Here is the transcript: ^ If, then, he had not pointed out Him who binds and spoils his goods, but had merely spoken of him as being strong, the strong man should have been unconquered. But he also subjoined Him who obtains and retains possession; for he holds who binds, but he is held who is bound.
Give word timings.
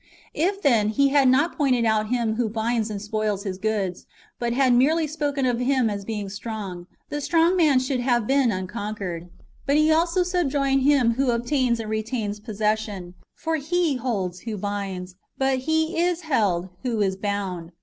^ 0.01 0.03
If, 0.33 0.63
then, 0.63 0.89
he 0.89 1.09
had 1.09 1.27
not 1.29 1.55
pointed 1.55 1.85
out 1.85 2.09
Him 2.09 2.33
who 2.33 2.49
binds 2.49 2.89
and 2.89 2.99
spoils 2.99 3.43
his 3.43 3.59
goods, 3.59 4.07
but 4.39 4.51
had 4.51 4.73
merely 4.73 5.05
spoken 5.05 5.45
of 5.45 5.59
him 5.59 5.91
as 5.91 6.05
being 6.05 6.27
strong, 6.27 6.87
the 7.09 7.21
strong 7.21 7.55
man 7.55 7.77
should 7.79 7.99
have 7.99 8.25
been 8.25 8.51
unconquered. 8.51 9.29
But 9.67 9.77
he 9.77 9.91
also 9.91 10.23
subjoined 10.23 10.81
Him 10.81 11.13
who 11.17 11.29
obtains 11.29 11.79
and 11.79 11.91
retains 11.91 12.39
possession; 12.39 13.13
for 13.35 13.57
he 13.57 13.97
holds 13.97 14.39
who 14.39 14.57
binds, 14.57 15.17
but 15.37 15.59
he 15.59 15.95
is 16.01 16.21
held 16.21 16.69
who 16.81 16.99
is 17.01 17.15
bound. 17.15 17.71